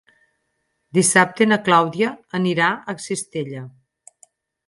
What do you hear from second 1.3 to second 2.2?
na Clàudia